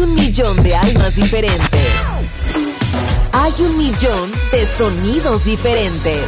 un 0.00 0.14
millón 0.14 0.62
de 0.62 0.74
almas 0.74 1.14
diferentes. 1.14 1.90
Hay 3.32 3.52
un 3.60 3.76
millón 3.76 4.30
de 4.50 4.66
sonidos 4.66 5.44
diferentes. 5.44 6.24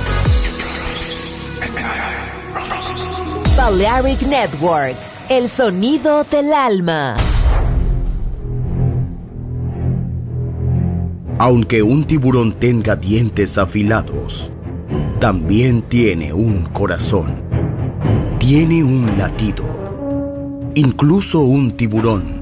Balearic 3.56 4.22
Network, 4.22 4.96
el 5.30 5.48
sonido 5.48 6.24
del 6.24 6.52
alma. 6.52 7.16
Aunque 11.38 11.82
un 11.82 12.04
tiburón 12.04 12.52
tenga 12.52 12.94
dientes 12.96 13.56
afilados, 13.56 14.50
también 15.18 15.82
tiene 15.82 16.32
un 16.32 16.66
corazón. 16.66 17.42
Tiene 18.38 18.84
un 18.84 19.16
latido. 19.16 19.64
Incluso 20.74 21.40
un 21.40 21.72
tiburón 21.72 22.41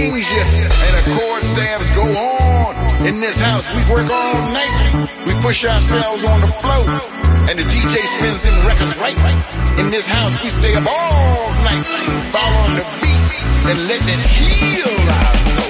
And 0.00 0.94
the 0.94 1.18
chord 1.18 1.42
stabs 1.42 1.90
go 1.90 2.02
on. 2.02 2.76
In 3.04 3.20
this 3.20 3.38
house, 3.38 3.66
we 3.74 3.82
work 3.92 4.08
all 4.10 4.34
night. 4.52 5.08
We 5.26 5.34
push 5.40 5.64
ourselves 5.64 6.24
on 6.24 6.40
the 6.40 6.46
floor, 6.46 6.86
and 7.48 7.58
the 7.58 7.64
DJ 7.64 8.06
spins 8.06 8.44
them 8.44 8.54
records 8.66 8.96
right. 8.98 9.18
In 9.78 9.90
this 9.90 10.06
house, 10.06 10.40
we 10.42 10.50
stay 10.50 10.74
up 10.74 10.86
all 10.86 11.50
night, 11.64 11.84
following 12.30 12.76
the 12.76 12.86
beat 13.02 13.70
and 13.70 13.88
letting 13.88 14.08
it 14.08 14.26
heal 14.26 15.10
our 15.10 15.36
soul. 15.54 15.67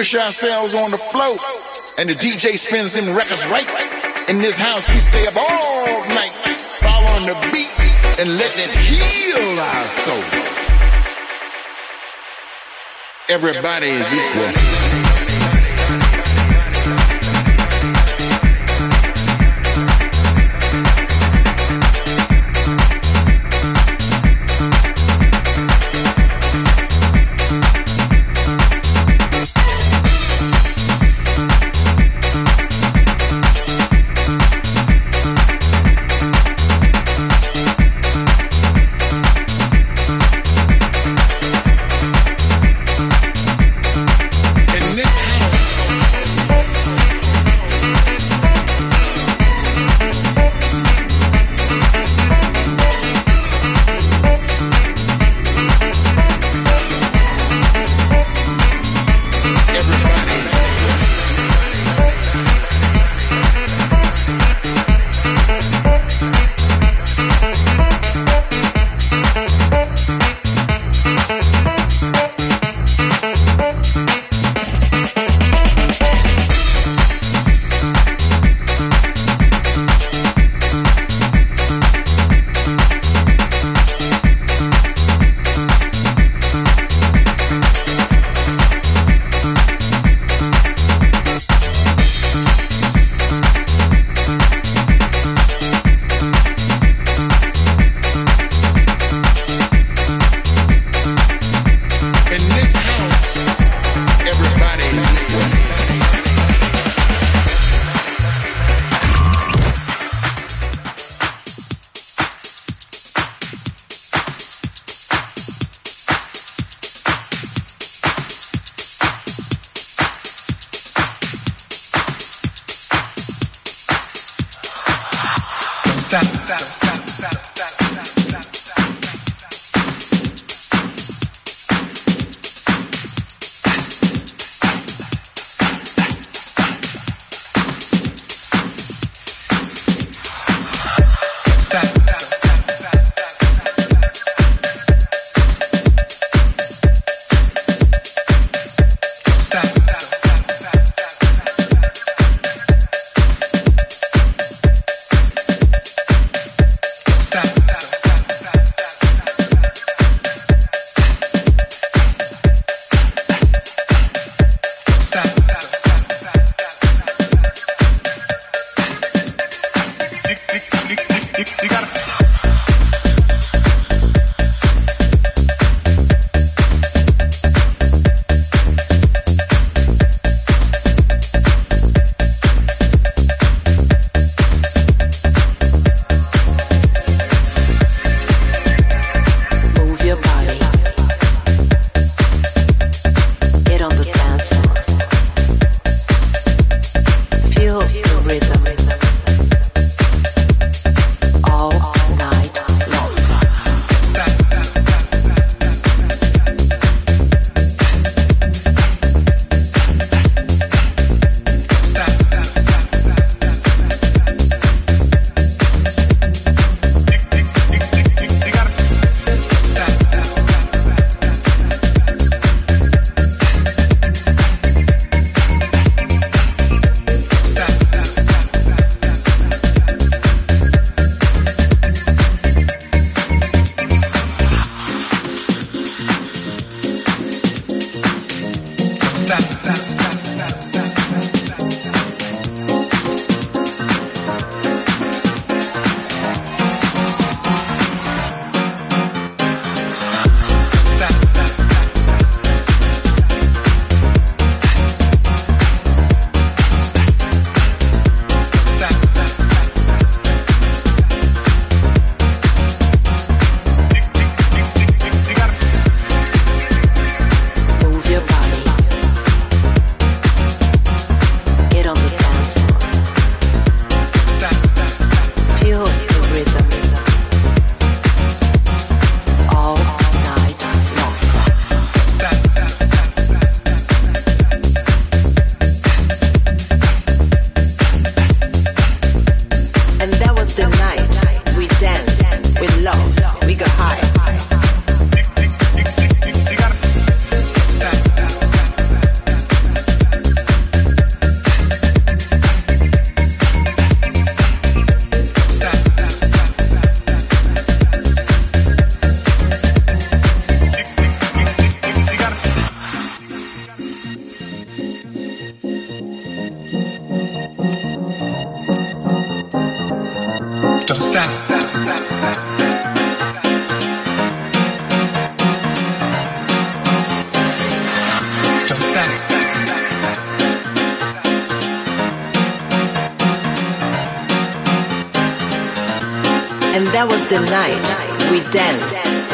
Push 0.00 0.14
ourselves 0.14 0.72
on 0.72 0.90
the 0.90 0.96
floor, 0.96 1.36
and 1.98 2.08
the 2.08 2.14
DJ 2.14 2.58
spins 2.58 2.94
them 2.94 3.14
records 3.14 3.44
right. 3.48 3.68
In 4.30 4.38
this 4.38 4.56
house, 4.56 4.88
we 4.88 4.98
stay 4.98 5.26
up 5.26 5.36
all 5.36 6.08
night, 6.08 6.32
following 6.80 7.26
the 7.26 7.34
beat 7.52 7.68
and 8.18 8.38
letting 8.38 8.62
it 8.62 8.70
heal 8.76 9.60
our 9.60 9.88
soul. 9.88 10.24
Everybody 13.28 13.88
is 13.88 14.14
equal. 14.14 15.09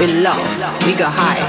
We 0.07 0.13
love, 0.21 0.85
we 0.87 0.93
go 0.95 1.07
high. 1.09 1.43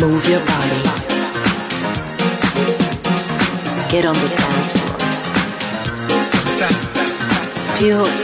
Move 0.00 0.28
your 0.28 0.40
body. 0.40 0.80
Get 3.90 4.04
on 4.04 4.14
the 4.14 4.28
dance 4.36 4.72
floor. 4.76 4.98
Feel 7.78 8.23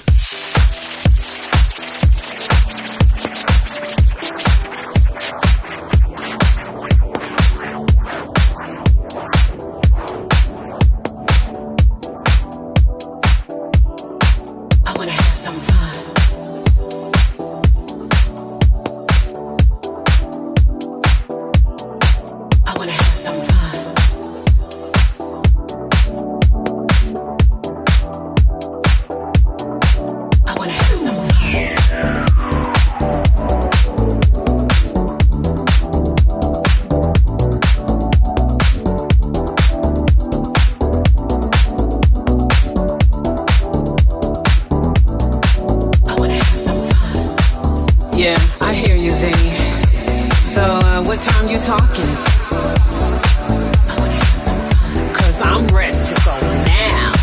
I'm 55.43 55.67
ready 55.67 55.97
to 55.97 56.15
go 56.25 56.37
now. 56.39 57.13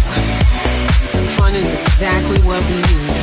Fun 1.36 1.54
is 1.54 1.72
exactly 1.72 2.40
what 2.42 2.62
we 2.64 2.76
need. 2.76 3.18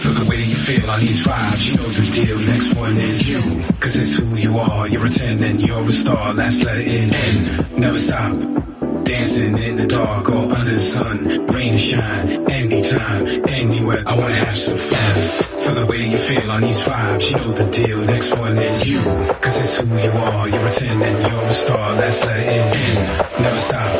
For 0.00 0.08
the 0.08 0.26
way 0.28 0.38
you 0.38 0.54
feel 0.54 0.90
on 0.90 1.00
these 1.00 1.22
vibes, 1.22 1.70
you 1.70 1.76
know 1.76 1.88
the 1.88 2.10
deal. 2.10 2.38
Next 2.38 2.74
one 2.74 2.96
is 2.96 3.28
you. 3.28 3.40
Cause 3.80 3.96
it's 3.96 4.16
who 4.16 4.36
you 4.36 4.58
are. 4.58 4.88
You're 4.88 5.06
a 5.06 5.10
10 5.10 5.42
and 5.42 5.60
you're 5.60 5.84
a 5.84 5.92
star. 5.92 6.32
Last 6.34 6.64
letter 6.64 6.80
is 6.80 7.12
N. 7.12 7.80
Never 7.80 7.98
stop 7.98 8.79
Dancing 9.10 9.58
in 9.58 9.74
the 9.74 9.88
dark 9.88 10.28
or 10.28 10.46
under 10.54 10.70
the 10.70 10.78
sun, 10.78 11.26
rain 11.48 11.74
or 11.74 11.78
shine, 11.78 12.48
anytime, 12.48 13.26
anywhere. 13.50 14.04
I 14.06 14.16
wanna 14.16 14.34
have 14.34 14.54
some 14.54 14.78
fun. 14.78 15.58
Feel 15.58 15.74
the 15.74 15.86
way 15.86 16.06
you 16.06 16.16
feel 16.16 16.48
on 16.48 16.60
these 16.60 16.80
vibes, 16.84 17.32
you 17.32 17.38
know 17.38 17.50
the 17.50 17.68
deal. 17.72 17.98
Next 18.06 18.38
one 18.38 18.56
is 18.56 18.88
you, 18.88 19.02
cause 19.42 19.58
it's 19.60 19.78
who 19.78 19.98
you 19.98 20.12
are. 20.12 20.48
You're 20.48 20.64
a 20.64 20.70
10 20.70 21.02
and 21.02 21.18
you're 21.26 21.42
a 21.42 21.52
star. 21.52 21.96
Let's 21.96 22.24
let 22.24 22.38
it 22.38 22.46
in. 22.46 23.42
Never 23.42 23.58
stop. 23.58 23.90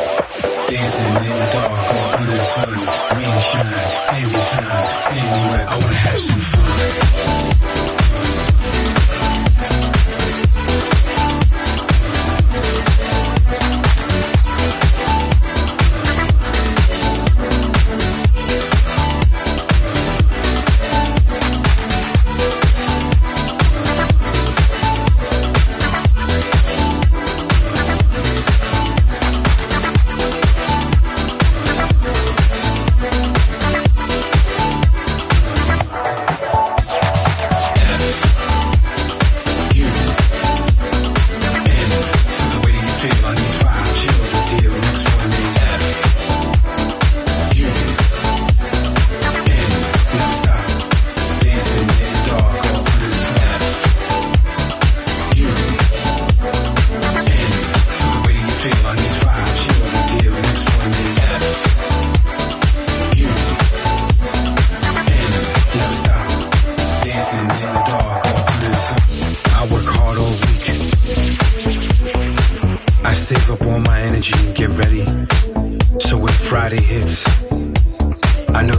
Dancing 0.69 1.13
in 1.27 1.35
the 1.43 1.49
dark 1.59 1.87
or 1.91 2.07
under 2.15 2.31
the 2.31 2.39
sun, 2.39 2.71
rain 3.19 3.35
or 3.35 3.43
shine, 3.51 4.15
anytime, 4.15 5.11
anywhere. 5.11 5.65
I 5.67 5.77
wanna 5.77 5.93
have 6.07 6.19
some 6.19 6.39
fun. 6.39 7.50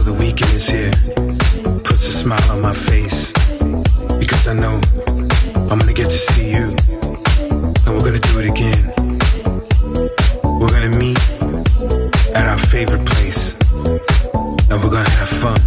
the 0.03 0.13
weekend 0.13 0.53
is 0.53 0.67
here. 0.67 0.91
Puts 1.83 2.07
a 2.07 2.13
smile 2.23 2.51
on 2.51 2.61
my 2.61 2.73
face. 2.73 3.31
Because 4.19 4.47
I 4.47 4.53
know 4.53 4.81
I'm 5.71 5.79
gonna 5.79 5.93
get 5.93 6.09
to 6.09 6.17
see 6.17 6.51
you. 6.51 6.75
And 7.85 7.91
we're 7.95 8.03
gonna 8.03 8.19
do 8.19 8.39
it 8.39 8.49
again. 8.51 8.81
We're 10.59 10.73
gonna 10.75 10.97
meet 10.97 11.19
at 12.35 12.45
our 12.47 12.59
favorite 12.59 13.05
place. 13.05 13.55
And 14.69 14.77
we're 14.83 14.91
gonna 14.91 15.15
have 15.21 15.31
fun. 15.43 15.59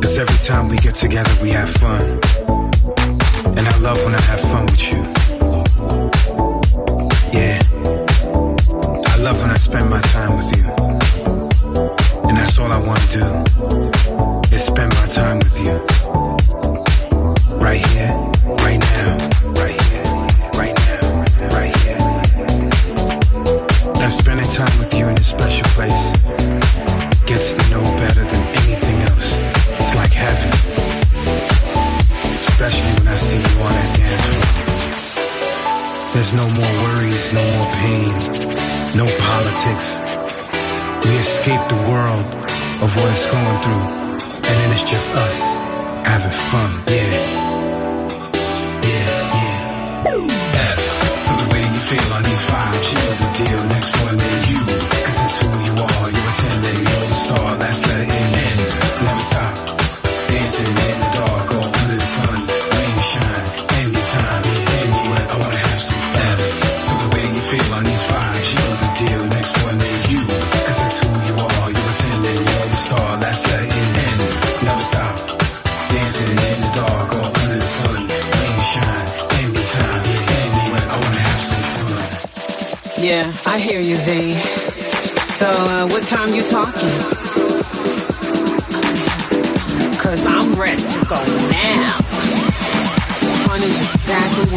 Cause 0.00 0.18
every 0.18 0.38
time 0.38 0.68
we 0.68 0.78
get 0.78 0.94
together, 0.94 1.32
we 1.42 1.50
have 1.50 1.68
fun. 1.68 2.21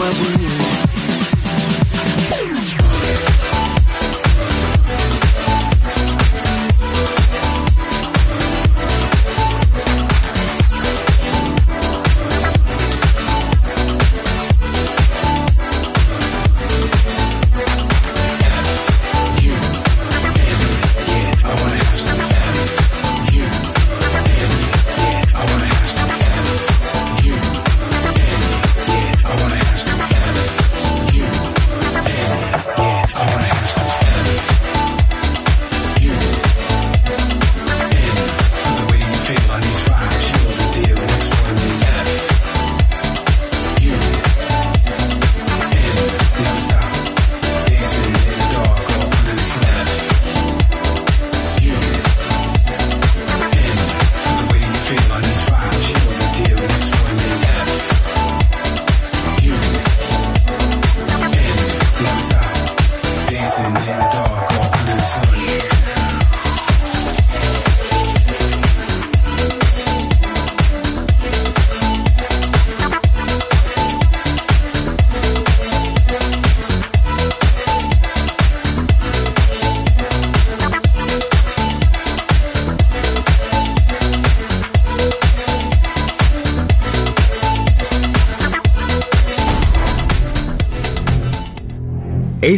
what 0.06 0.40
we. 0.40 0.65